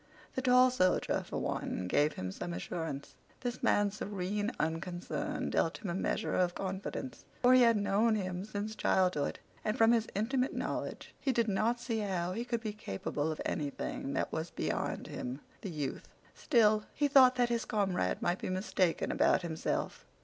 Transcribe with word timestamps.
The 0.33 0.41
tall 0.41 0.71
soldier, 0.71 1.21
for 1.23 1.37
one, 1.37 1.85
gave 1.87 2.13
him 2.13 2.31
some 2.31 2.55
assurance. 2.55 3.13
This 3.41 3.61
man's 3.61 3.97
serene 3.97 4.51
unconcern 4.59 5.51
dealt 5.51 5.77
him 5.83 5.91
a 5.91 5.93
measure 5.93 6.33
of 6.33 6.55
confidence, 6.55 7.23
for 7.43 7.53
he 7.53 7.61
had 7.61 7.77
known 7.77 8.15
him 8.15 8.43
since 8.43 8.73
childhood, 8.75 9.37
and 9.63 9.77
from 9.77 9.91
his 9.91 10.07
intimate 10.15 10.55
knowledge 10.55 11.13
he 11.19 11.31
did 11.31 11.47
not 11.47 11.79
see 11.79 11.99
how 11.99 12.31
he 12.33 12.43
could 12.43 12.61
be 12.61 12.73
capable 12.73 13.31
of 13.31 13.41
anything 13.45 14.13
that 14.13 14.31
was 14.31 14.49
beyond 14.49 15.05
him, 15.05 15.39
the 15.61 15.69
youth. 15.69 16.07
Still, 16.33 16.83
he 16.95 17.07
thought 17.07 17.35
that 17.35 17.49
his 17.49 17.65
comrade 17.65 18.23
might 18.23 18.39
be 18.39 18.49
mistaken 18.49 19.11
about 19.11 19.43
himself. 19.43 20.07